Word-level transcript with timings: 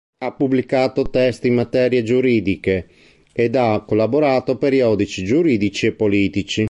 Ha 0.17 0.31
pubblicato 0.33 1.11
testi 1.11 1.49
in 1.49 1.53
materie 1.53 2.01
giuridiche 2.01 2.87
ed 3.31 3.55
ha 3.55 3.85
collaborato 3.85 4.53
a 4.53 4.57
periodici 4.57 5.23
giuridici 5.23 5.85
e 5.85 5.93
politici. 5.93 6.59